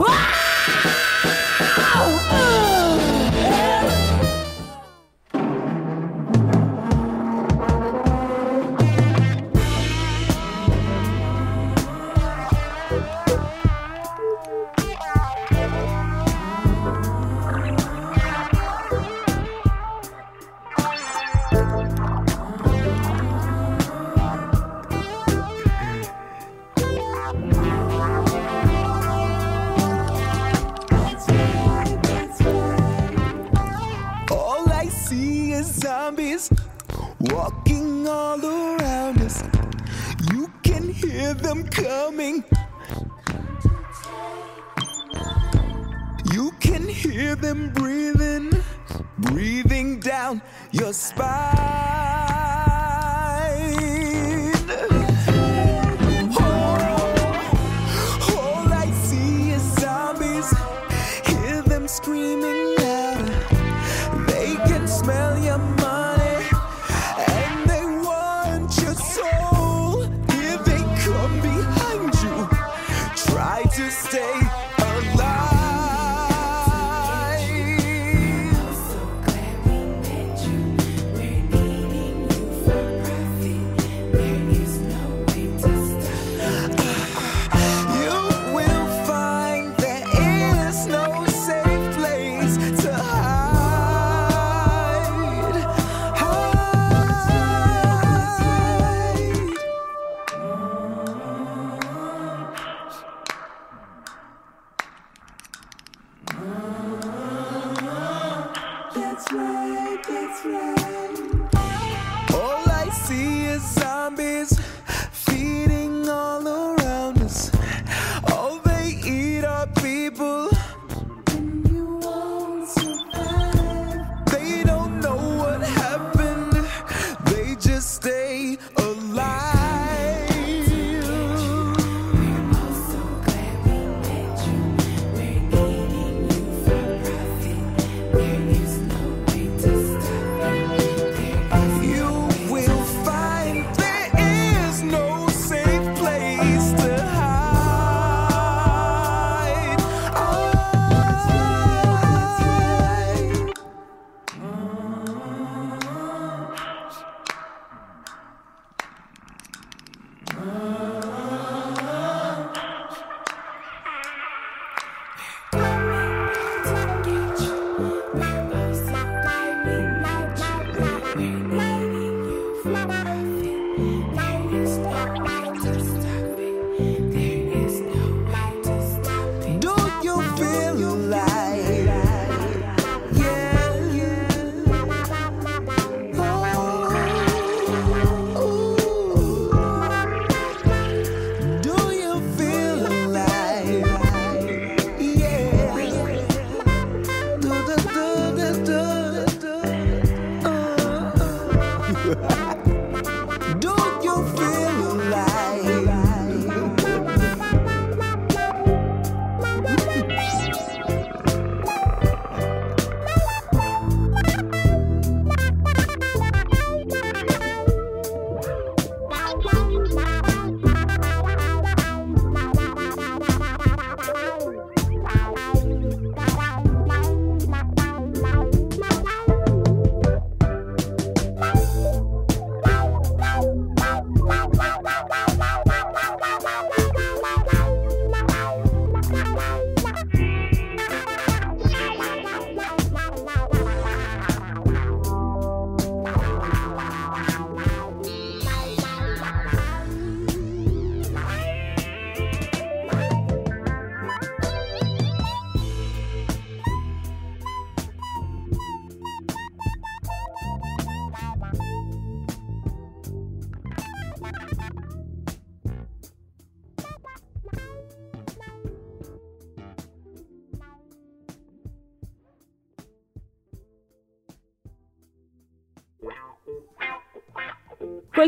Ah! 0.00 0.37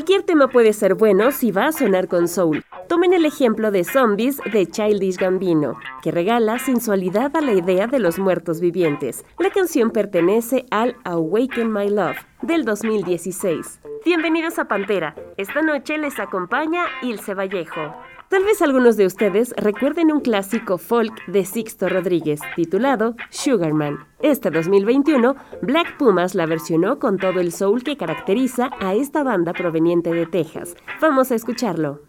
Cualquier 0.01 0.23
tema 0.23 0.49
puede 0.49 0.73
ser 0.73 0.95
bueno 0.95 1.31
si 1.31 1.51
va 1.51 1.67
a 1.67 1.73
sonar 1.73 2.09
con 2.09 2.27
soul. 2.27 2.65
Tomen 2.89 3.13
el 3.13 3.27
ejemplo 3.27 3.71
de 3.71 3.85
Zombies 3.85 4.41
de 4.51 4.65
Childish 4.65 5.19
Gambino, 5.19 5.79
que 6.03 6.11
regala 6.11 6.59
sensualidad 6.59 7.37
a 7.37 7.43
la 7.43 7.53
idea 7.53 7.87
de 7.87 7.99
los 7.99 8.19
muertos 8.19 8.63
vivientes. 8.63 9.27
La 9.39 9.51
canción 9.51 9.91
pertenece 9.91 10.65
al 10.71 10.97
Awaken 11.05 11.71
My 11.71 11.91
Love 11.91 12.17
del 12.41 12.65
2016. 12.65 13.83
Bienvenidos 14.03 14.59
a 14.59 14.65
Pantera. 14.65 15.15
Esta 15.37 15.61
noche 15.61 15.99
les 15.99 16.19
acompaña 16.19 16.87
Ilse 17.03 17.35
Vallejo. 17.35 17.95
Tal 18.31 18.45
vez 18.45 18.63
algunos 18.63 18.97
de 18.97 19.07
ustedes 19.07 19.53
recuerden 19.57 20.13
un 20.13 20.21
clásico 20.21 20.79
folk 20.79 21.13
de 21.27 21.45
Sixto 21.45 21.89
Rodríguez 21.89 22.39
titulado 22.55 23.17
Sugarman. 23.31 24.07
Este 24.21 24.53
2021, 24.53 25.35
Black 25.63 25.97
Pumas 25.99 26.37
la 26.37 26.47
versionó 26.47 27.01
con 27.01 27.19
todo 27.19 27.41
el 27.41 27.51
soul 27.51 27.83
que 27.83 27.97
caracteriza 27.97 28.71
a 28.79 28.95
esta 28.95 29.25
banda 29.25 29.53
proveniente 29.53 30.13
de 30.13 30.27
Texas. 30.27 30.77
Vamos 31.01 31.33
a 31.33 31.35
escucharlo. 31.35 32.03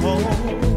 home. 0.00 0.69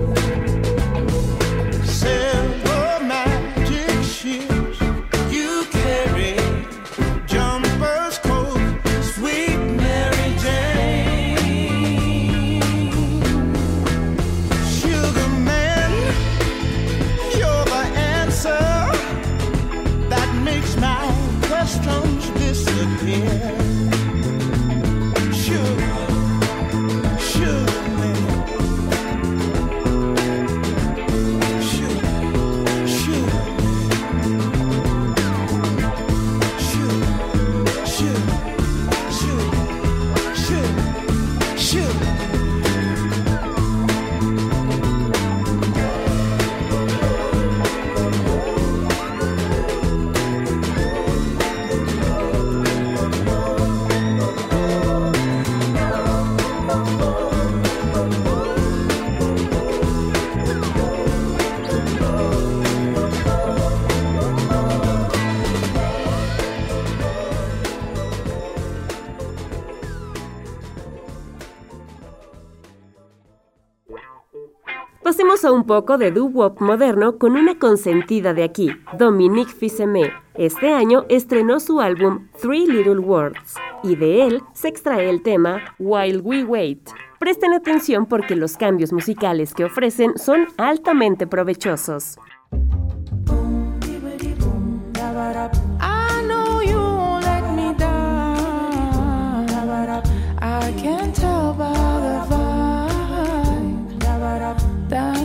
Un 75.54 75.66
poco 75.66 75.98
de 75.98 76.12
doo-wop 76.12 76.60
moderno 76.60 77.18
con 77.18 77.34
una 77.34 77.58
consentida 77.58 78.34
de 78.34 78.44
aquí, 78.44 78.72
Dominique 78.98 79.52
Fils-Aimé, 79.52 80.12
Este 80.36 80.74
año 80.74 81.06
estrenó 81.10 81.60
su 81.60 81.80
álbum 81.80 82.28
Three 82.42 82.66
Little 82.66 83.00
Words 83.00 83.54
y 83.84 83.96
de 83.96 84.24
él 84.26 84.42
se 84.54 84.68
extrae 84.68 85.10
el 85.10 85.22
tema 85.22 85.62
While 85.78 86.22
We 86.22 86.44
Wait. 86.44 86.90
Presten 87.20 87.54
atención 87.54 88.06
porque 88.06 88.36
los 88.36 88.58
cambios 88.58 88.92
musicales 88.92 89.54
que 89.54 89.66
ofrecen 89.66 90.18
son 90.18 90.48
altamente 90.58 91.28
provechosos. 91.28 92.18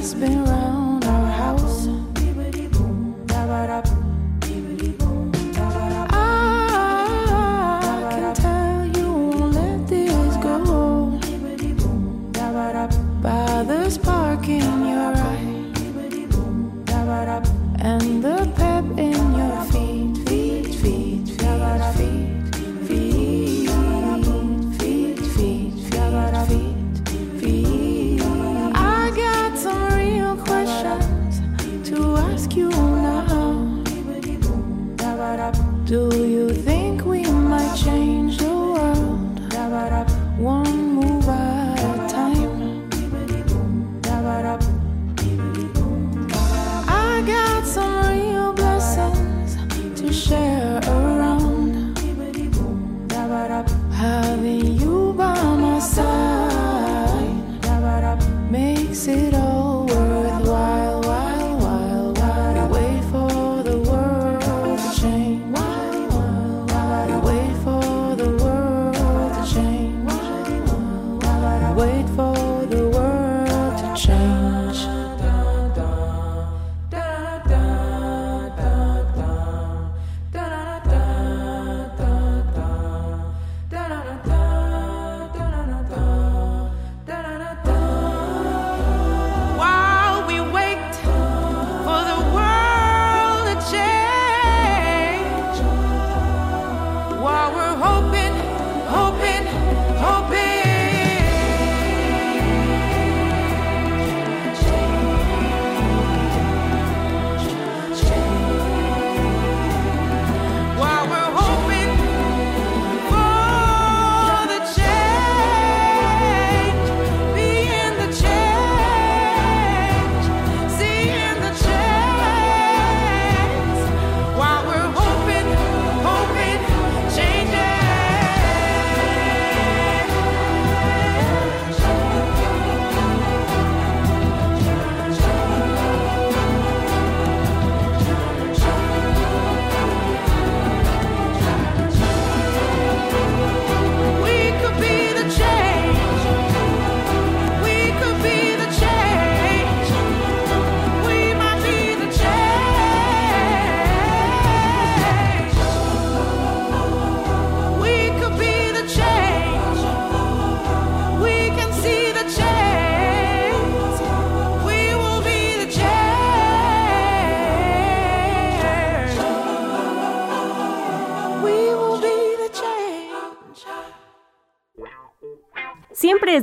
Es 0.09 0.38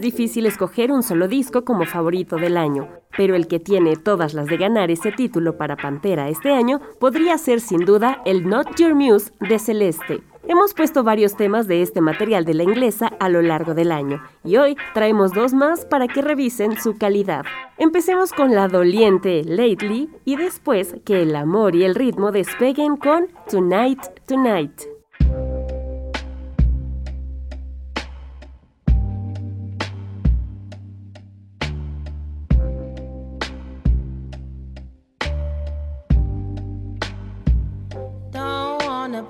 difícil 0.05 0.45
escoger 0.45 0.91
un 0.91 1.01
solo 1.01 1.27
disco 1.27 1.65
como 1.65 1.85
favorito 1.85 2.35
del 2.35 2.57
año, 2.57 2.87
pero 3.17 3.35
el 3.35 3.47
que 3.47 3.59
tiene 3.59 3.95
todas 3.95 4.35
las 4.35 4.45
de 4.45 4.57
ganar 4.57 4.91
ese 4.91 5.11
título 5.11 5.57
para 5.57 5.75
Pantera 5.75 6.29
este 6.29 6.53
año 6.53 6.79
podría 6.99 7.39
ser 7.39 7.59
sin 7.59 7.79
duda 7.79 8.21
el 8.23 8.47
Not 8.47 8.75
Your 8.77 8.93
Muse 8.93 9.31
de 9.39 9.57
Celeste. 9.57 10.21
Hemos 10.47 10.75
puesto 10.75 11.03
varios 11.03 11.35
temas 11.35 11.67
de 11.67 11.81
este 11.81 12.01
material 12.01 12.45
de 12.45 12.53
la 12.53 12.61
inglesa 12.61 13.07
a 13.19 13.29
lo 13.29 13.41
largo 13.41 13.73
del 13.73 13.91
año 13.91 14.21
y 14.43 14.57
hoy 14.57 14.77
traemos 14.93 15.31
dos 15.33 15.55
más 15.55 15.85
para 15.85 16.07
que 16.07 16.21
revisen 16.21 16.79
su 16.79 16.99
calidad. 16.99 17.43
Empecemos 17.79 18.31
con 18.31 18.53
la 18.53 18.67
doliente 18.67 19.43
Lately 19.43 20.07
y 20.23 20.35
después 20.35 20.97
que 21.03 21.23
el 21.23 21.35
amor 21.35 21.75
y 21.75 21.83
el 21.83 21.95
ritmo 21.95 22.31
despeguen 22.31 22.95
con 22.95 23.25
Tonight 23.49 24.01
Tonight. 24.27 24.94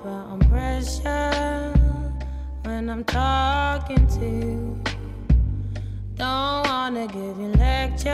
I'm 0.04 0.40
pressure 0.50 1.72
when 2.64 2.90
I'm 2.90 3.04
talking 3.04 4.06
to. 4.06 4.26
you. 4.26 4.82
Don't 6.16 6.66
wanna 6.66 7.06
give 7.06 7.38
you 7.38 7.52
lectures, 7.58 8.12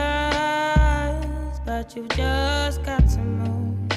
but 1.65 1.95
you've 1.95 2.09
just 2.09 2.83
got 2.83 3.07
to 3.09 3.19
move. 3.19 3.89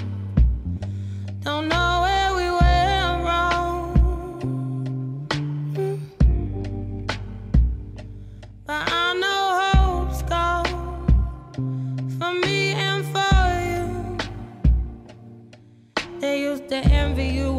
Don't 1.43 1.69
know 1.69 2.06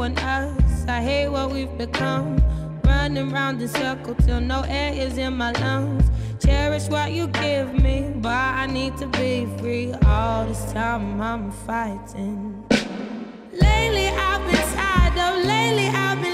and 0.07 0.19
us. 0.19 0.85
I 0.87 1.01
hate 1.01 1.27
what 1.27 1.51
we've 1.51 1.77
become 1.77 2.41
running 2.85 3.29
round 3.29 3.61
in 3.61 3.67
circles 3.67 4.25
till 4.25 4.39
no 4.39 4.61
air 4.67 4.93
is 4.93 5.17
in 5.17 5.33
my 5.35 5.51
lungs. 5.63 6.05
Cherish 6.39 6.87
what 6.87 7.11
you 7.11 7.27
give 7.27 7.73
me, 7.73 8.13
but 8.15 8.31
I 8.61 8.67
need 8.67 8.95
to 8.97 9.07
be 9.07 9.45
free. 9.57 9.93
All 10.05 10.45
this 10.45 10.71
time 10.71 11.21
I'm 11.21 11.51
fighting. 11.51 12.63
Lately 13.51 14.07
I've 14.07 14.43
been 14.49 14.67
tired 14.77 15.17
of, 15.25 15.45
lately 15.45 15.87
I've 15.87 16.21
been 16.21 16.26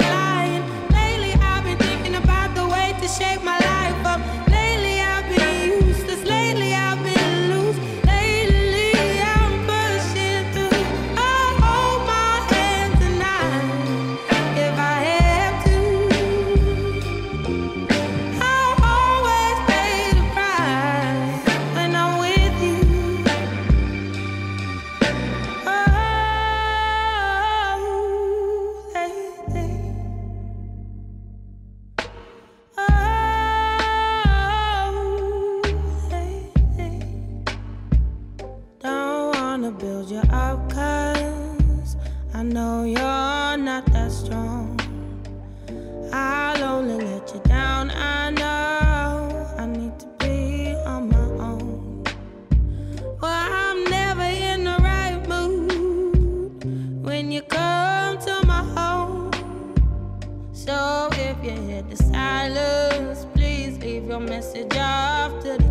message 64.53 64.77
after 64.77 65.62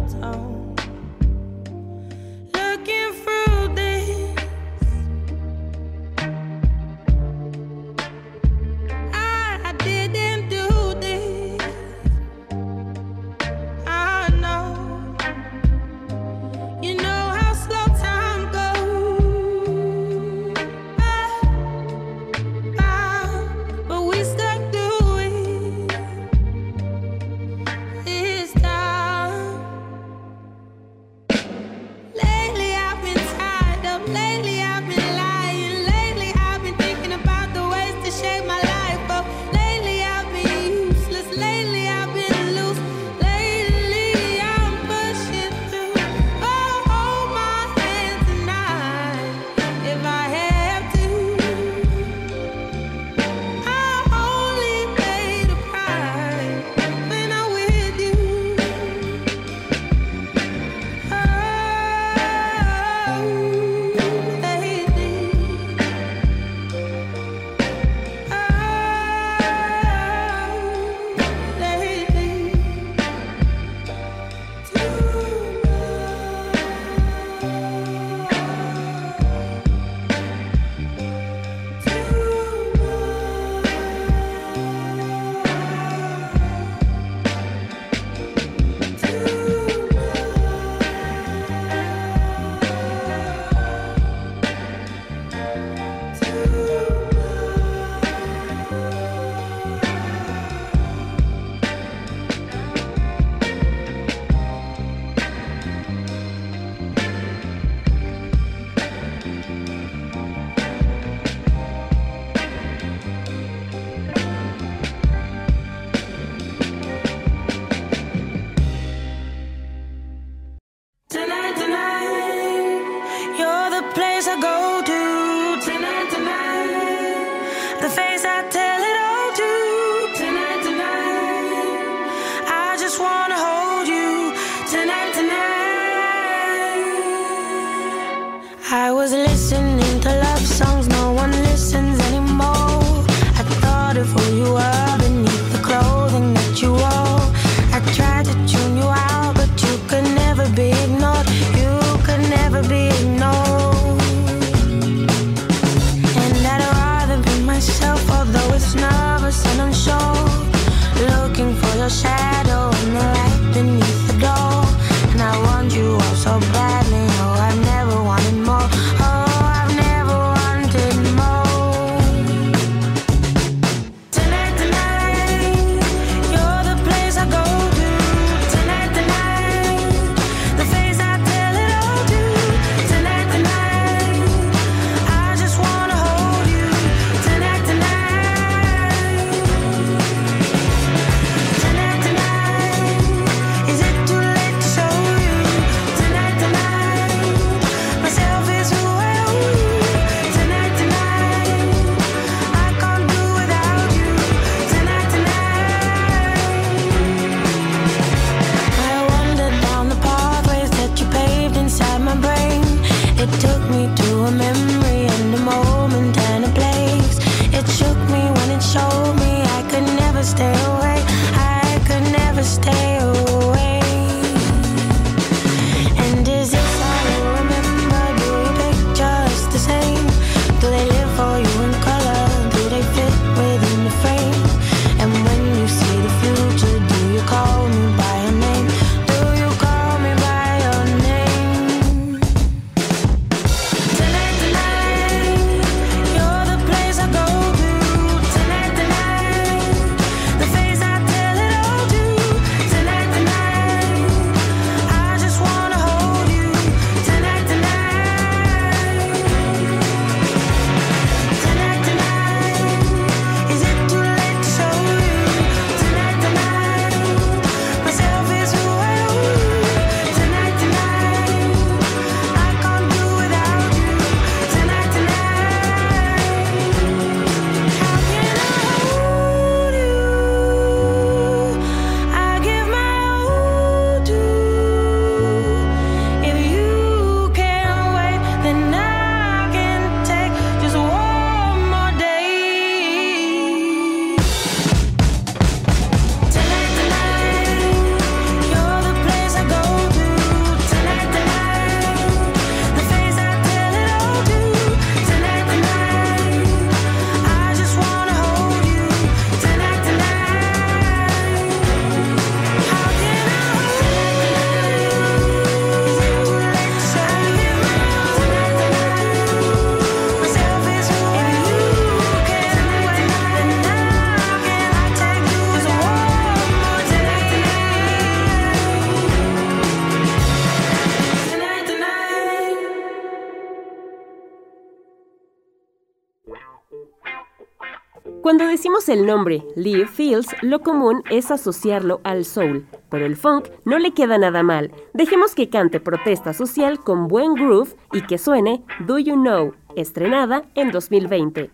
el 338.93 339.07
nombre 339.07 339.43
Lee 339.57 339.87
Fields, 339.87 340.29
lo 340.43 340.61
común 340.61 341.03
es 341.11 341.31
asociarlo 341.31 342.01
al 342.05 342.25
soul, 342.25 342.67
pero 342.91 343.07
el 343.07 343.17
funk 343.17 343.49
no 343.65 343.79
le 343.79 343.93
queda 343.93 344.19
nada 344.19 344.43
mal. 344.43 344.71
Dejemos 344.93 345.35
que 345.35 345.49
cante 345.49 345.81
protesta 345.81 346.35
social 346.35 346.79
con 346.81 347.09
buen 347.09 347.35
groove 347.35 347.75
y 347.93 348.03
que 348.03 348.19
suene 348.19 348.63
Do 348.81 348.99
You 348.99 349.15
Know, 349.15 349.55
estrenada 349.77 350.45
en 350.55 350.71
2020. 350.71 351.51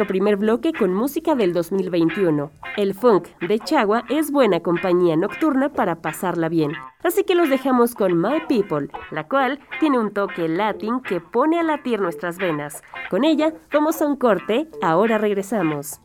Nuestro 0.00 0.14
primer 0.14 0.36
bloque 0.38 0.72
con 0.72 0.94
música 0.94 1.34
del 1.34 1.52
2021. 1.52 2.50
El 2.78 2.94
funk 2.94 3.28
de 3.46 3.58
Chagua 3.58 4.04
es 4.08 4.30
buena 4.30 4.60
compañía 4.60 5.14
nocturna 5.14 5.74
para 5.74 5.96
pasarla 5.96 6.48
bien. 6.48 6.72
Así 7.04 7.22
que 7.22 7.34
los 7.34 7.50
dejamos 7.50 7.94
con 7.94 8.18
My 8.18 8.40
People, 8.48 8.88
la 9.10 9.28
cual 9.28 9.60
tiene 9.78 9.98
un 9.98 10.10
toque 10.10 10.48
latín 10.48 11.00
que 11.00 11.20
pone 11.20 11.60
a 11.60 11.62
latir 11.62 12.00
nuestras 12.00 12.38
venas. 12.38 12.82
Con 13.10 13.24
ella 13.24 13.52
vamos 13.70 14.00
a 14.00 14.06
un 14.06 14.16
corte, 14.16 14.70
ahora 14.80 15.18
regresamos. 15.18 16.00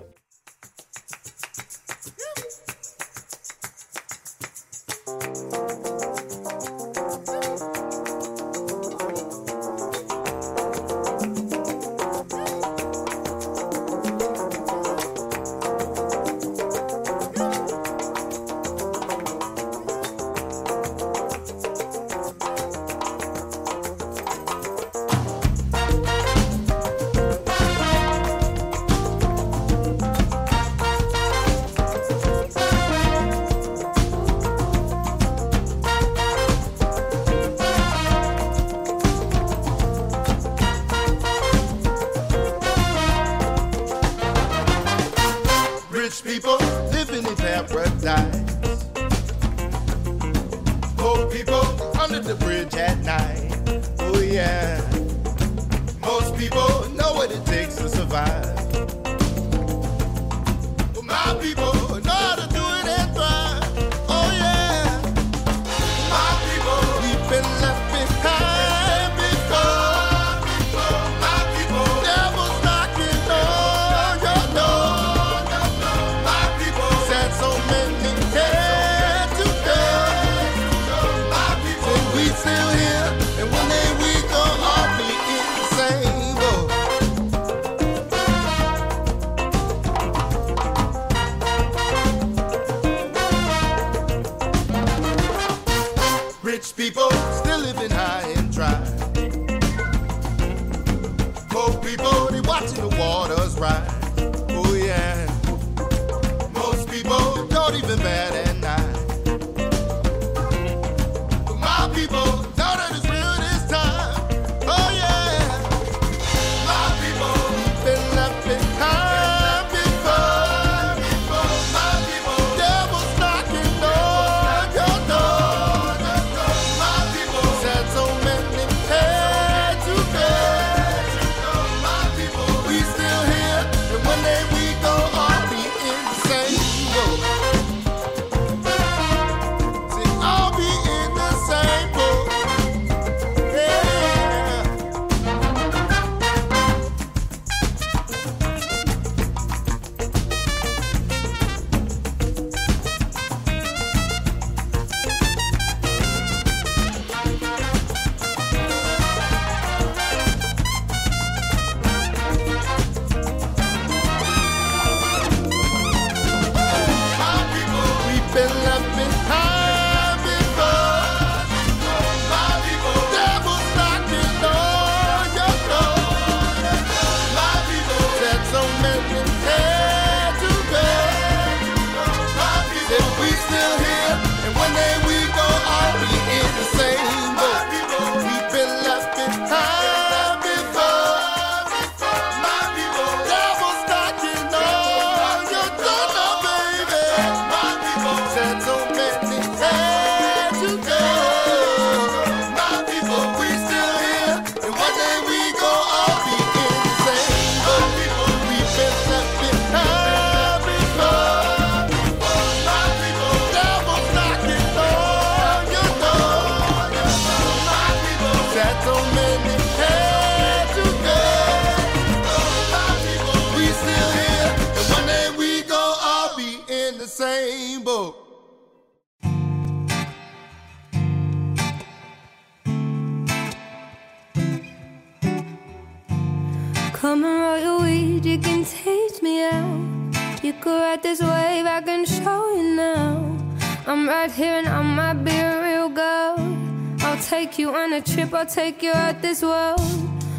I'll 248.36 248.45
take 248.45 248.84
you 248.84 248.91
out 248.91 249.21
this 249.21 249.41
world. 249.41 249.80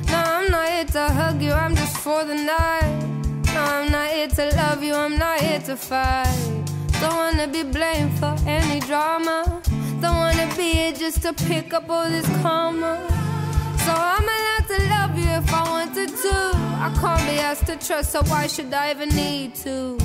No, 0.09 0.17
I'm 0.17 0.51
not 0.51 0.69
here 0.69 0.85
to 0.85 1.09
hug 1.09 1.41
you, 1.41 1.53
I'm 1.53 1.75
just 1.75 1.97
for 1.97 2.25
the 2.25 2.35
night. 2.35 3.01
No, 3.55 3.63
I'm 3.63 3.91
not 3.91 4.11
here 4.11 4.29
to 4.29 4.55
love 4.55 4.83
you, 4.83 4.95
I'm 4.95 5.17
not 5.17 5.41
here 5.41 5.61
to 5.61 5.77
fight. 5.77 6.29
Don't 7.01 7.17
wanna 7.17 7.49
be 7.49 7.63
blamed 7.63 8.13
for 8.19 8.37
any 8.47 8.81
drama. 8.81 9.63
Don't 10.03 10.17
wanna 10.17 10.47
be 10.57 10.73
here 10.75 10.93
just 10.93 11.23
to 11.23 11.33
pick 11.33 11.73
up 11.73 11.89
all 11.89 12.07
this 12.11 12.27
karma. 12.43 12.99
So 13.87 13.93
I'm 13.93 14.29
allowed 14.37 14.67
to 14.69 14.79
love 14.91 15.19
you 15.19 15.31
if 15.31 15.55
I 15.55 15.63
wanted 15.71 16.11
to. 16.25 16.37
I 16.87 16.95
can't 17.01 17.27
be 17.31 17.39
asked 17.39 17.67
to 17.67 17.77
trust, 17.77 18.13
so 18.13 18.23
why 18.25 18.47
should 18.47 18.75
I 18.75 18.91
even 18.91 19.09
need 19.09 19.55
to? 19.65 19.97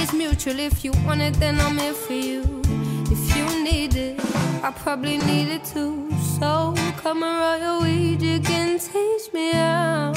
It's 0.00 0.12
mutual. 0.12 0.58
If 0.58 0.84
you 0.84 0.90
want 1.06 1.20
it, 1.20 1.34
then 1.34 1.60
I'm 1.60 1.78
here 1.78 1.94
for 1.94 2.14
you. 2.14 2.42
If 3.14 3.36
you 3.36 3.62
need 3.62 3.94
it, 3.94 4.20
I 4.64 4.72
probably 4.74 5.18
need 5.18 5.48
it 5.48 5.64
too. 5.64 6.08
So 6.42 6.74
come 6.96 7.22
and 7.22 7.38
roll 7.40 7.58
your 7.60 7.82
weed, 7.82 8.20
you 8.20 8.40
can 8.40 8.76
teach 8.76 9.32
me 9.32 9.52
how. 9.52 10.12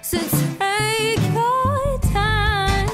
So 0.00 0.16
take 0.58 1.20
your 1.34 1.98
time, 2.10 2.88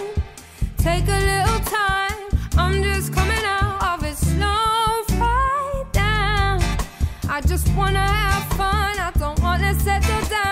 take 0.76 1.06
a 1.06 1.20
little 1.30 1.60
time. 1.60 2.18
I'm 2.56 2.82
just 2.82 3.12
coming 3.12 3.44
out 3.44 3.80
of 3.80 4.04
it, 4.04 4.16
slow 4.16 5.04
right 5.20 5.84
down. 5.92 6.60
I 7.28 7.40
just 7.46 7.72
wanna 7.76 8.00
have 8.00 8.42
fun. 8.54 8.98
I 8.98 9.12
don't 9.16 9.40
wanna 9.40 9.72
settle 9.74 10.28
down 10.28 10.47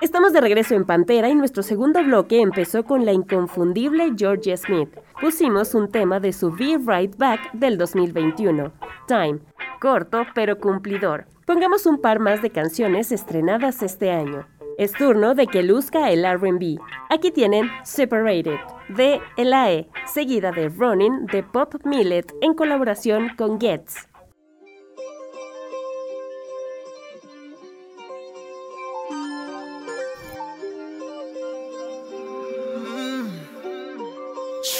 Estamos 0.00 0.32
de 0.32 0.40
regreso 0.40 0.74
en 0.74 0.84
Pantera 0.84 1.28
y 1.28 1.34
nuestro 1.34 1.62
segundo 1.62 2.02
bloque 2.04 2.40
empezó 2.40 2.84
con 2.84 3.04
la 3.04 3.12
inconfundible 3.12 4.12
Georgia 4.16 4.56
Smith. 4.56 4.88
Pusimos 5.20 5.74
un 5.74 5.90
tema 5.90 6.20
de 6.20 6.32
su 6.32 6.52
Be 6.52 6.78
Right 6.78 7.16
Back 7.16 7.52
del 7.52 7.76
2021, 7.78 8.72
Time, 9.08 9.40
corto 9.80 10.24
pero 10.34 10.58
cumplidor. 10.58 11.26
Pongamos 11.46 11.86
un 11.86 12.00
par 12.00 12.20
más 12.20 12.42
de 12.42 12.50
canciones 12.50 13.10
estrenadas 13.10 13.82
este 13.82 14.10
año. 14.10 14.46
Es 14.76 14.92
turno 14.92 15.34
de 15.34 15.48
que 15.48 15.64
luzca 15.64 16.10
el 16.10 16.24
RB. 16.24 16.78
Aquí 17.10 17.32
tienen 17.32 17.68
Separated, 17.82 18.58
de 18.90 19.20
Elae, 19.36 19.88
seguida 20.06 20.52
de 20.52 20.68
Running 20.68 21.26
de 21.26 21.42
Pop 21.42 21.74
Millet 21.84 22.32
en 22.40 22.54
colaboración 22.54 23.30
con 23.36 23.60
Getz. 23.60 24.07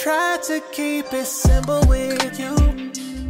Try 0.09 0.39
to 0.45 0.63
keep 0.73 1.13
it 1.13 1.27
simple 1.27 1.83
with 1.87 2.41
you, 2.41 2.57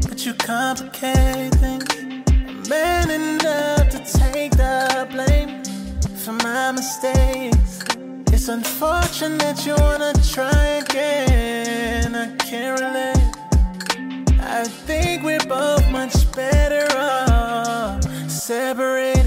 but 0.07 0.25
you 0.25 0.33
complicate 0.35 1.53
things. 1.57 1.85
I'm 2.29 2.69
man 2.69 3.11
enough 3.11 3.88
to 3.88 3.99
take 3.99 4.53
the 4.53 5.09
blame 5.11 5.64
for 6.19 6.35
my 6.35 6.71
mistakes. 6.71 7.81
It's 8.33 8.47
unfortunate 8.47 9.67
you 9.67 9.75
wanna 9.75 10.12
try 10.23 10.85
again. 10.85 12.14
I 12.14 12.37
can't 12.37 12.81
relate. 12.81 13.27
I 14.41 14.62
think 14.87 15.25
we're 15.25 15.49
both 15.49 15.85
much 15.91 16.31
better 16.31 16.87
off 16.97 18.05
separated. 18.31 19.17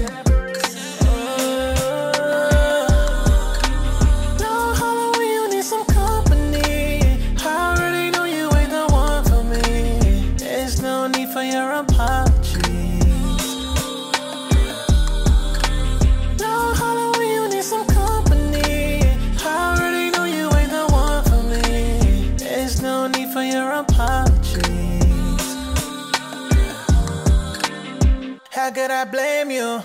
I 29.02 29.04
blame 29.04 29.50
you? 29.50 29.82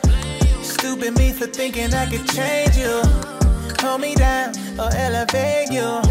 Stupid 0.62 1.18
me 1.18 1.32
for 1.32 1.48
thinking 1.48 1.92
I 1.92 2.06
could 2.06 2.28
change 2.28 2.78
you. 2.78 3.02
calm 3.74 4.02
me 4.02 4.14
down 4.14 4.54
or 4.78 4.94
elevate 4.94 5.72
you 5.72 6.04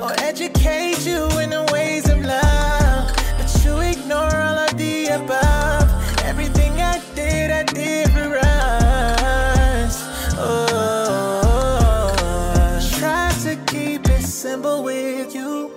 or 0.00 0.10
educate 0.20 1.04
you 1.04 1.28
in 1.38 1.50
the 1.50 1.68
ways 1.70 2.08
of 2.08 2.24
love. 2.24 3.12
But 3.36 3.62
you 3.62 3.78
ignore 3.80 4.34
all 4.34 4.58
of 4.58 4.74
the 4.78 5.08
above. 5.08 5.90
Everything 6.24 6.80
I 6.80 6.98
did, 7.14 7.50
I 7.50 7.64
did 7.64 8.10
for 8.12 8.38
us. 8.38 10.02
Oh, 10.38 12.08
try 12.98 13.34
to 13.42 13.56
keep 13.66 14.08
it 14.08 14.22
simple 14.22 14.82
with 14.82 15.34
you, 15.34 15.70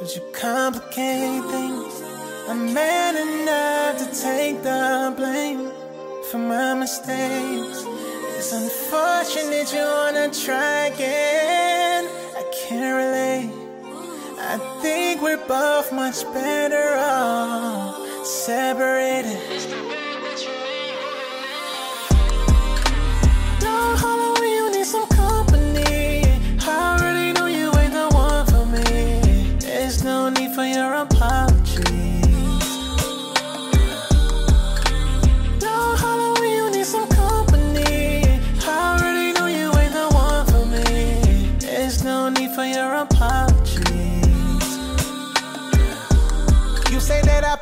but 0.00 0.16
you 0.16 0.22
complicate 0.32 1.44
things. 1.50 2.02
I'm 2.48 2.72
man 2.72 3.14
enough 3.16 3.98
to 3.98 4.06
take 4.18 4.62
the 4.62 5.12
blame 5.18 5.73
for 6.34 6.38
my 6.38 6.74
mistakes. 6.74 7.84
It's 8.36 8.52
unfortunate 8.52 9.72
you 9.72 9.84
wanna 9.98 10.28
try 10.32 10.86
again. 10.92 12.08
I 12.40 12.42
can't 12.52 12.96
relate. 13.02 13.52
I 14.52 14.58
think 14.82 15.22
we're 15.22 15.46
both 15.46 15.92
much 15.92 16.24
better 16.34 16.96
off 16.98 18.26
separated. 18.26 20.03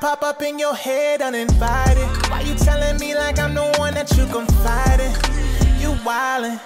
Pop 0.02 0.24
up 0.24 0.42
in 0.42 0.58
your 0.58 0.74
head 0.74 1.22
uninvited. 1.22 2.08
Why 2.28 2.40
you 2.40 2.56
telling 2.56 2.98
me 2.98 3.14
like 3.14 3.38
I'm 3.38 3.54
the 3.54 3.72
one 3.78 3.94
that 3.94 4.10
you 4.16 4.26
confide 4.26 4.98
in? 4.98 5.12
You 5.80 5.90
wildin', 6.02 6.58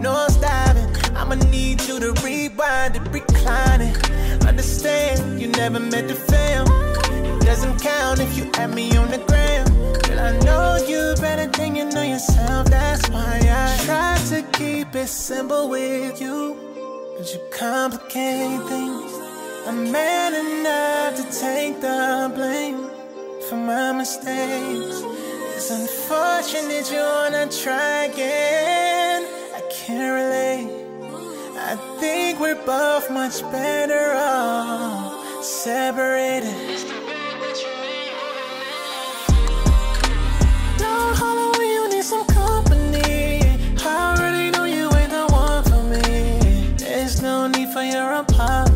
no 0.00 0.26
stopping. 0.26 0.90
I'ma 1.14 1.36
need 1.52 1.80
you 1.82 2.00
to 2.00 2.10
rewind 2.24 2.96
and 2.96 3.06
recline 3.14 3.82
it. 3.82 3.96
Understand, 4.44 5.40
you 5.40 5.46
never 5.46 5.78
met 5.78 6.08
the 6.08 6.16
fam. 6.16 6.66
It 7.38 7.46
doesn't 7.46 7.78
count 7.78 8.18
if 8.18 8.36
you 8.36 8.50
add 8.54 8.74
me 8.74 8.96
on 8.96 9.12
the 9.12 9.18
gram. 9.28 9.64
Girl, 10.02 10.18
I 10.18 10.32
know 10.40 10.84
you 10.84 11.14
better 11.20 11.46
than 11.56 11.76
you 11.76 11.84
know 11.84 12.02
yourself. 12.02 12.66
That's 12.66 13.08
why 13.10 13.38
I 13.64 13.78
try 13.84 14.18
to 14.30 14.42
keep 14.58 14.92
it 14.96 15.06
simple 15.06 15.68
with 15.68 16.20
you. 16.20 16.56
But 17.16 17.32
you 17.32 17.40
complicate 17.52 18.60
things. 18.66 19.21
I'm 19.64 19.92
man 19.92 20.34
enough 20.34 21.16
to 21.16 21.38
take 21.38 21.80
the 21.80 22.32
blame 22.34 22.90
for 23.48 23.56
my 23.56 23.92
mistakes. 23.92 25.02
It's 25.54 25.70
unfortunate 25.70 26.90
you 26.90 26.98
wanna 26.98 27.46
try 27.48 28.06
again. 28.10 29.22
I 29.54 29.60
can't 29.70 30.12
relate. 30.20 30.68
I 31.56 31.76
think 32.00 32.40
we're 32.40 32.62
both 32.66 33.08
much 33.10 33.40
better 33.52 34.14
off 34.16 35.44
separated. 35.44 36.58
You 41.60 41.88
need 41.88 42.04
some 42.04 42.26
company. 42.26 43.40
I 43.84 44.16
already 44.16 44.50
know 44.50 44.64
you 44.64 44.92
ain't 44.96 45.10
the 45.10 45.26
one 45.30 45.62
for 45.62 45.82
me. 45.84 46.74
There's 46.76 47.22
no 47.22 47.46
need 47.46 47.68
for 47.68 47.82
your 47.82 48.12
apologies. 48.14 48.71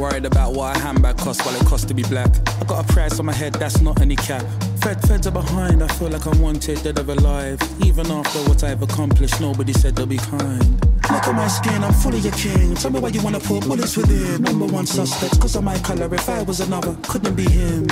Worried 0.00 0.24
about 0.24 0.54
what 0.54 0.74
a 0.74 0.80
handbag 0.80 1.18
costs 1.18 1.44
while 1.44 1.54
it 1.54 1.66
costs 1.66 1.86
to 1.86 1.94
be 1.94 2.02
black. 2.04 2.30
I 2.60 2.64
got 2.64 2.84
a 2.84 2.92
price 2.92 3.20
on 3.20 3.26
my 3.26 3.34
head, 3.34 3.52
that's 3.54 3.80
not 3.82 4.00
any 4.00 4.16
cap. 4.16 4.44
Fed, 4.80 4.98
feds 5.06 5.26
are 5.26 5.30
behind, 5.30 5.82
I 5.82 5.88
feel 5.88 6.08
like 6.08 6.26
I'm 6.26 6.40
wanted, 6.40 6.82
dead 6.82 6.98
or 6.98 7.12
alive. 7.12 7.60
Even 7.84 8.10
after 8.10 8.38
what 8.48 8.64
I've 8.64 8.82
accomplished, 8.82 9.40
nobody 9.40 9.74
said 9.74 9.94
they'll 9.94 10.06
be 10.06 10.16
kind. 10.16 10.80
Look 11.10 11.26
at 11.26 11.34
my 11.34 11.48
skin, 11.48 11.84
I'm 11.84 11.92
fully 11.92 12.26
a 12.26 12.30
king. 12.30 12.74
Tell 12.76 12.90
me 12.90 13.00
why 13.00 13.08
you 13.08 13.22
wanna 13.22 13.40
put 13.40 13.66
bullets 13.66 13.96
within. 13.96 14.42
Number 14.42 14.66
one 14.66 14.86
suspect, 14.86 15.38
cause 15.38 15.56
of 15.56 15.64
my 15.64 15.78
color. 15.80 16.12
If 16.14 16.28
I 16.28 16.42
was 16.42 16.60
another, 16.60 16.96
couldn't 17.02 17.34
be 17.34 17.44
him. 17.44 17.84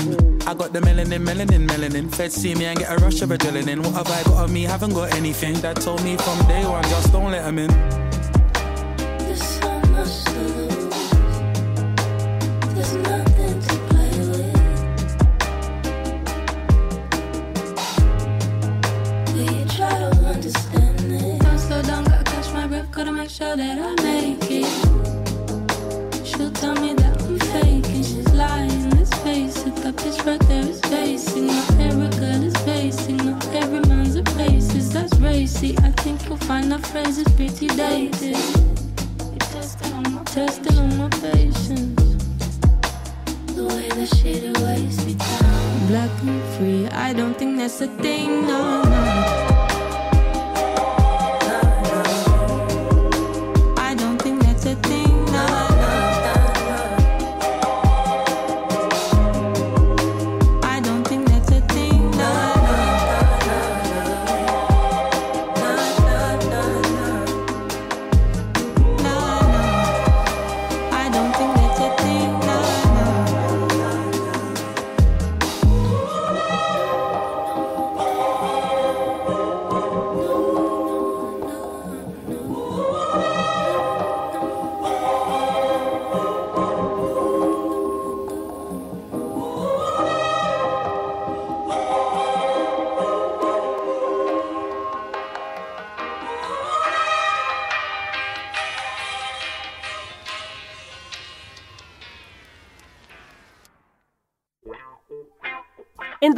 I 0.46 0.54
got 0.54 0.72
the 0.72 0.80
melanin, 0.80 1.26
melanin, 1.26 1.68
melanin. 1.68 2.14
Feds 2.14 2.36
see 2.36 2.54
me 2.54 2.64
and 2.66 2.78
get 2.78 2.90
a 2.90 2.96
rush 3.04 3.20
of 3.20 3.30
adrenaline. 3.30 3.84
What 3.84 3.94
have 3.94 4.10
I 4.10 4.22
got 4.22 4.44
on 4.44 4.52
me? 4.52 4.62
Haven't 4.62 4.94
got 4.94 5.12
anything. 5.14 5.60
Dad 5.60 5.76
told 5.76 6.02
me 6.04 6.16
from 6.16 6.38
day 6.46 6.64
one, 6.64 6.82
just 6.84 7.12
don't 7.12 7.30
let 7.30 7.44
him 7.44 7.58
in. 7.58 7.97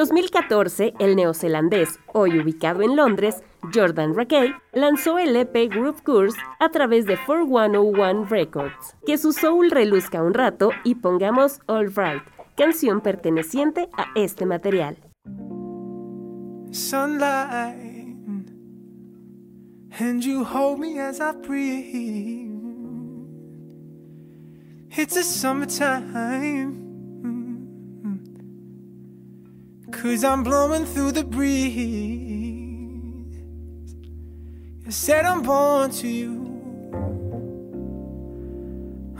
2014, 0.00 0.94
el 0.98 1.14
neozelandés, 1.14 1.98
hoy 2.14 2.38
ubicado 2.40 2.80
en 2.80 2.96
Londres, 2.96 3.42
Jordan 3.74 4.14
Rakey, 4.16 4.54
lanzó 4.72 5.18
el 5.18 5.36
EP 5.36 5.68
Groove 5.68 6.02
Course 6.02 6.38
a 6.58 6.70
través 6.70 7.04
de 7.04 7.18
4101 7.26 8.24
Records. 8.30 8.96
Que 9.04 9.18
su 9.18 9.34
soul 9.34 9.70
reluzca 9.70 10.22
un 10.22 10.32
rato 10.32 10.70
y 10.84 10.94
pongamos 10.94 11.60
All 11.66 11.88
Right, 11.88 12.22
canción 12.56 13.02
perteneciente 13.02 13.90
a 13.92 14.06
este 14.14 14.46
material. 14.46 14.96
sunlight, 16.72 18.06
and 19.98 20.24
you 20.24 20.44
hold 20.44 20.78
me 20.78 20.98
as 20.98 21.20
I 21.20 21.32
breathe. 21.32 22.48
It's 24.96 25.16
a 25.16 25.24
summertime, 25.24 26.89
cause 30.00 30.24
I'm 30.24 30.42
blowing 30.42 30.86
through 30.86 31.12
the 31.12 31.24
breeze. 31.24 31.76
You 34.86 34.90
said 34.90 35.26
I'm 35.26 35.42
born 35.42 35.90
to 35.90 36.08
you. 36.08 36.40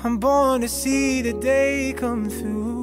I'm 0.02 0.16
born 0.16 0.62
to 0.62 0.68
see 0.68 1.20
the 1.20 1.34
day 1.34 1.94
come 1.94 2.30
through. 2.30 2.80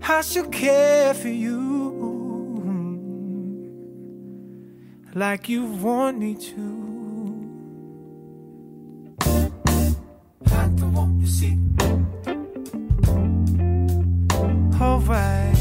I 0.00 0.20
should 0.20 0.52
care 0.52 1.12
for 1.12 1.28
you 1.28 1.66
like 5.12 5.48
you 5.48 5.64
want 5.64 6.18
me 6.20 6.36
to. 6.36 6.62
I 10.52 10.68
don't 10.68 10.92
want 10.92 11.20
to 11.20 11.26
see. 11.26 11.58
Alright. 14.78 15.55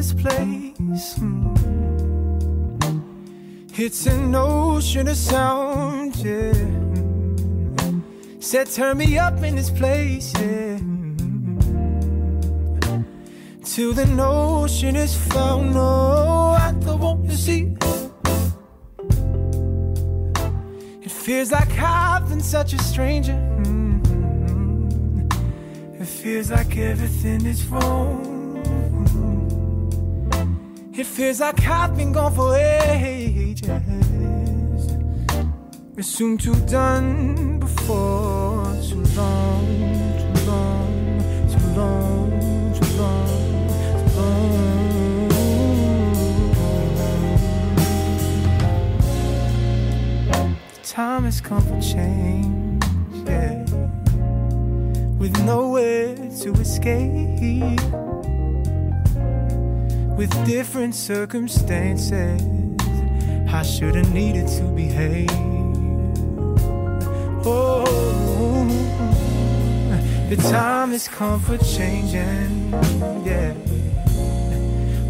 This 0.00 0.14
place. 0.14 1.14
hmm. 1.18 1.54
It's 3.76 4.06
an 4.06 4.34
ocean 4.34 5.08
of 5.08 5.16
sound, 5.16 6.16
yeah. 6.16 6.54
Said, 8.38 8.70
turn 8.70 8.96
me 8.96 9.18
up 9.18 9.42
in 9.42 9.56
this 9.56 9.68
place, 9.68 10.32
yeah. 10.40 10.78
Till 13.62 13.92
the 13.92 14.06
notion 14.06 14.96
is 14.96 15.14
found, 15.14 15.74
no, 15.74 16.56
I 16.66 16.72
don't 16.80 16.98
want 16.98 17.28
to 17.28 17.36
see. 17.36 17.76
It 21.06 21.12
feels 21.12 21.52
like 21.52 21.72
I've 21.78 22.26
been 22.30 22.40
such 22.40 22.72
a 22.72 22.78
stranger. 22.82 23.38
mm 23.64 24.00
It 26.00 26.08
feels 26.08 26.50
like 26.50 26.74
everything 26.78 27.44
is 27.44 27.66
wrong. 27.66 28.29
It 31.00 31.06
feels 31.06 31.40
like 31.40 31.66
I've 31.66 31.96
been 31.96 32.12
gone 32.12 32.34
for 32.34 32.54
ages. 32.54 33.66
Assumed 35.96 36.42
too 36.42 36.54
done 36.66 37.58
before 37.58 38.66
too 38.86 39.02
long, 39.16 39.66
too 40.20 40.44
long, 40.44 41.22
too 41.48 41.66
long, 41.74 42.30
too 42.74 42.90
long, 43.00 43.68
too 43.96 44.10
long. 44.20 44.48
The 50.74 50.80
time 50.82 51.24
has 51.24 51.40
come 51.40 51.62
for 51.62 51.80
change, 51.80 52.84
yeah. 53.26 53.64
With 55.18 55.34
nowhere 55.46 56.14
to 56.42 56.52
escape 56.60 58.09
with 60.20 60.44
different 60.44 60.94
circumstances. 60.94 62.42
I 63.50 63.62
should 63.62 63.94
have 63.94 64.12
needed 64.12 64.48
to 64.48 64.64
behave. 64.64 65.30
Oh, 67.46 67.86
the 70.28 70.36
time 70.36 70.90
has 70.90 71.08
come 71.08 71.40
for 71.40 71.56
changing, 71.56 72.70
yeah. 73.24 73.54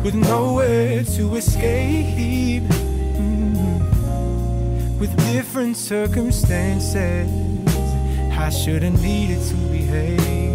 With 0.04 0.14
nowhere 0.14 1.02
to 1.16 1.34
escape, 1.34 2.62
Mm. 3.18 3.80
with 5.00 5.12
different 5.32 5.76
circumstances. 5.76 7.28
I 8.46 8.48
should 8.50 8.84
have 8.84 9.02
needed 9.02 9.42
to 9.48 9.56
behave. 9.72 10.49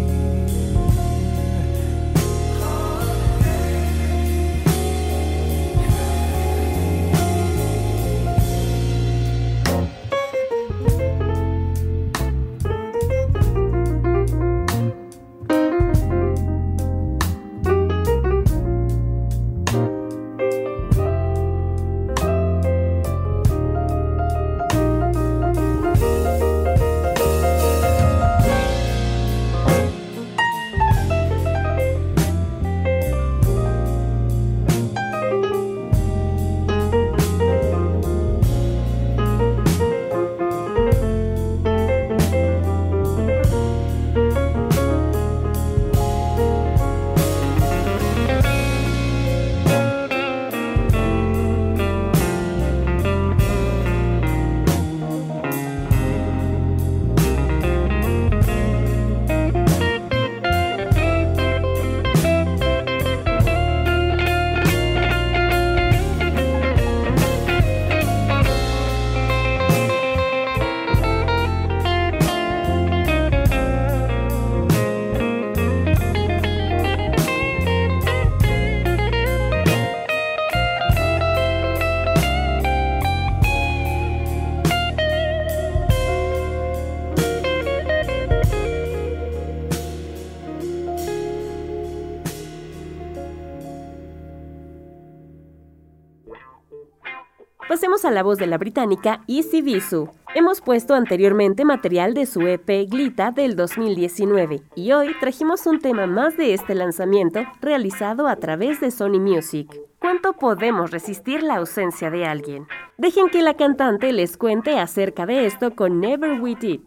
Pasemos 97.76 98.06
a 98.06 98.10
la 98.10 98.22
voz 98.22 98.38
de 98.38 98.46
la 98.46 98.56
británica 98.56 99.20
Easy 99.28 99.60
Visu. 99.60 100.08
Hemos 100.34 100.62
puesto 100.62 100.94
anteriormente 100.94 101.66
material 101.66 102.14
de 102.14 102.24
su 102.24 102.40
EP 102.40 102.88
Glita 102.88 103.32
del 103.32 103.54
2019 103.54 104.62
y 104.74 104.92
hoy 104.92 105.14
trajimos 105.20 105.66
un 105.66 105.78
tema 105.78 106.06
más 106.06 106.38
de 106.38 106.54
este 106.54 106.74
lanzamiento 106.74 107.40
realizado 107.60 108.28
a 108.28 108.36
través 108.36 108.80
de 108.80 108.90
Sony 108.90 109.20
Music. 109.20 109.78
¿Cuánto 109.98 110.32
podemos 110.32 110.90
resistir 110.90 111.42
la 111.42 111.56
ausencia 111.56 112.10
de 112.10 112.24
alguien? 112.24 112.66
Dejen 112.96 113.28
que 113.28 113.42
la 113.42 113.52
cantante 113.52 114.10
les 114.14 114.38
cuente 114.38 114.78
acerca 114.78 115.26
de 115.26 115.44
esto 115.44 115.76
con 115.76 116.00
Never 116.00 116.40
We 116.40 116.54
Did. 116.54 116.80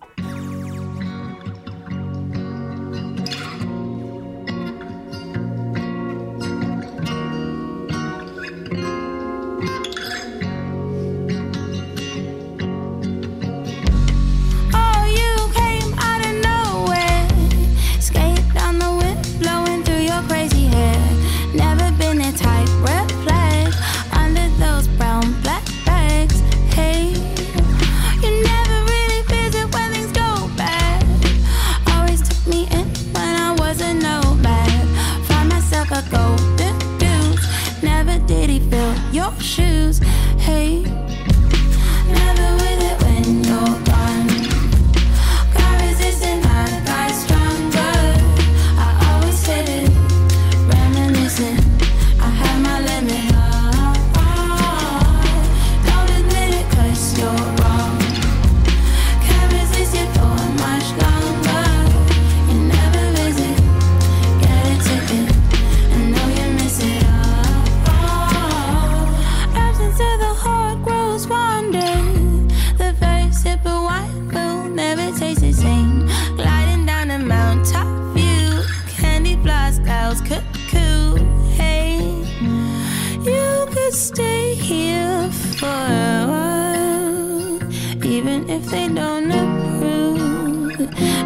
if 88.49 88.65
they 88.65 88.87
don't 88.87 89.29
approve. 89.31 90.79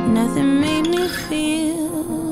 Nothing 0.09 0.59
made 0.59 0.89
me 0.89 1.07
feel. 1.07 2.22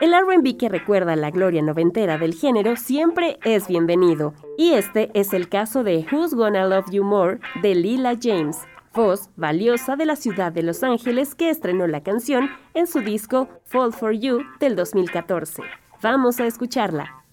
El 0.00 0.12
RB 0.12 0.56
que 0.56 0.68
recuerda 0.68 1.14
la 1.14 1.30
gloria 1.30 1.62
noventera 1.62 2.18
del 2.18 2.34
género 2.34 2.74
siempre 2.74 3.38
es 3.44 3.68
bienvenido, 3.68 4.34
y 4.58 4.72
este 4.72 5.08
es 5.14 5.32
el 5.32 5.48
caso 5.48 5.84
de 5.84 6.04
Who's 6.10 6.34
Gonna 6.34 6.66
Love 6.66 6.90
You 6.90 7.04
More 7.04 7.38
de 7.62 7.76
Lila 7.76 8.18
James, 8.20 8.58
voz 8.92 9.30
valiosa 9.36 9.94
de 9.94 10.06
la 10.06 10.16
ciudad 10.16 10.50
de 10.50 10.64
Los 10.64 10.82
Ángeles 10.82 11.36
que 11.36 11.48
estrenó 11.48 11.86
la 11.86 12.02
canción 12.02 12.50
en 12.74 12.88
su 12.88 13.02
disco 13.02 13.48
Fall 13.62 13.92
for 13.92 14.12
You 14.12 14.40
del 14.58 14.74
2014. 14.74 15.62
Vamos 16.02 16.40
a 16.40 16.46
escucharla. 16.46 17.23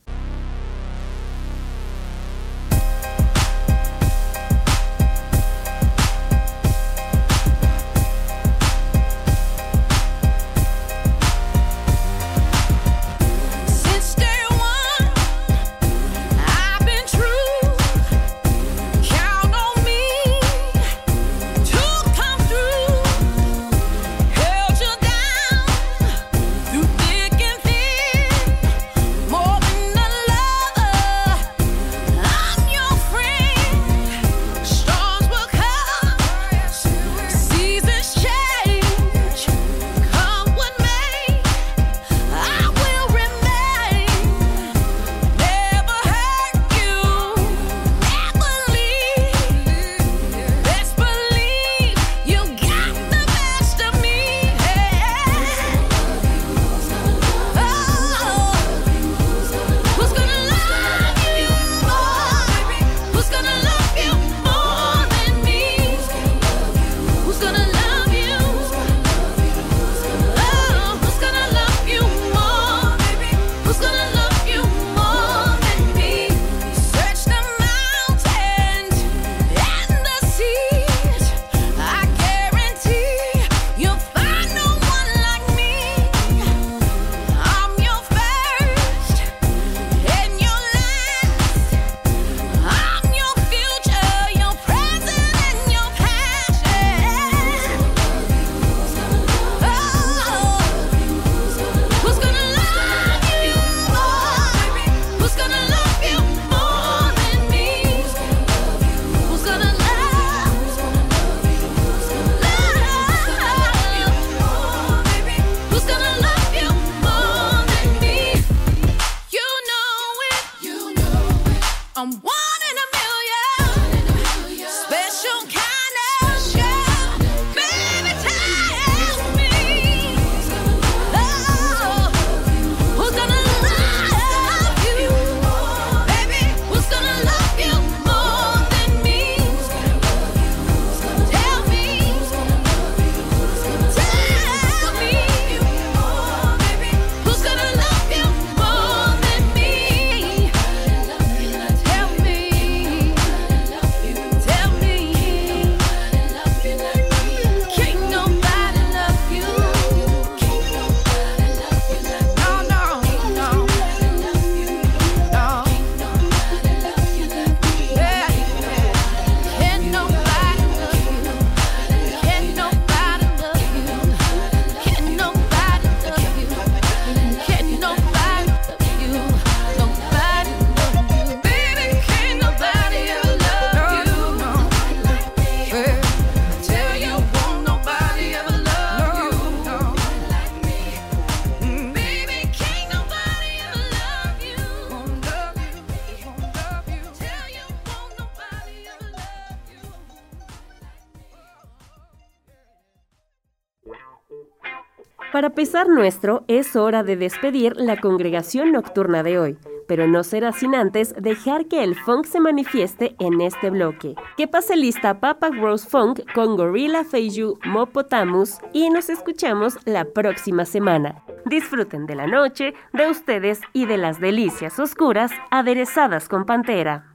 Para 205.41 205.55
pesar 205.55 205.89
nuestro, 205.89 206.43
es 206.47 206.75
hora 206.75 207.01
de 207.01 207.17
despedir 207.17 207.75
la 207.75 207.99
congregación 207.99 208.71
nocturna 208.71 209.23
de 209.23 209.39
hoy, 209.39 209.57
pero 209.87 210.05
no 210.05 210.21
será 210.23 210.51
sin 210.51 210.75
antes 210.75 211.15
dejar 211.17 211.65
que 211.65 211.83
el 211.83 211.95
funk 211.95 212.27
se 212.27 212.39
manifieste 212.39 213.15
en 213.17 213.41
este 213.41 213.71
bloque. 213.71 214.13
Que 214.37 214.47
pase 214.47 214.75
lista 214.75 215.19
Papa 215.19 215.49
Gross 215.49 215.87
Funk 215.87 216.19
con 216.35 216.57
Gorilla 216.57 217.03
Feiju 217.03 217.57
Mopotamus 217.65 218.59
y 218.71 218.91
nos 218.91 219.09
escuchamos 219.09 219.79
la 219.85 220.05
próxima 220.05 220.63
semana. 220.63 221.23
Disfruten 221.47 222.05
de 222.05 222.13
la 222.13 222.27
noche, 222.27 222.75
de 222.93 223.09
ustedes 223.09 223.61
y 223.73 223.87
de 223.87 223.97
las 223.97 224.19
delicias 224.19 224.77
oscuras 224.77 225.31
aderezadas 225.49 226.29
con 226.29 226.45
Pantera. 226.45 227.10